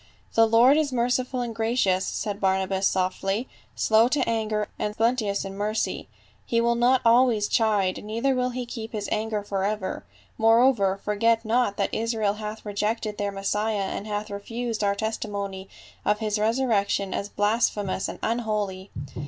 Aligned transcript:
"'The 0.33 0.47
Lord 0.47 0.77
is 0.77 0.91
merciful 0.91 1.41
and 1.41 1.53
gracious,'" 1.53 2.07
said 2.23 2.41
Barna 2.41 2.67
bas 2.67 2.87
softly, 2.87 3.47
"'slow 3.75 4.07
to 4.07 4.27
anger 4.27 4.67
and 4.79 4.97
plenteous 4.97 5.45
in 5.45 5.55
mercy; 5.55 6.07
he 6.43 6.59
will 6.59 6.73
not 6.73 7.01
always 7.05 7.47
chide, 7.47 8.03
neither 8.03 8.33
will 8.33 8.49
he 8.49 8.65
keep 8.65 8.93
his 8.93 9.07
anger 9.11 9.43
forever.' 9.43 10.03
Moreover, 10.39 10.99
forget 11.05 11.45
not 11.45 11.77
that 11.77 11.93
Israel 11.93 12.33
hath 12.33 12.65
rejected 12.65 13.19
their 13.19 13.31
Messiah 13.31 13.75
and 13.93 14.07
hath 14.07 14.31
refused 14.31 14.83
our 14.83 14.95
testimony 14.95 15.69
of 16.03 16.17
his 16.17 16.39
resurrection 16.39 17.13
as 17.13 17.29
blasphemous 17.29 18.07
and 18.09 18.17
unholy. 18.23 18.89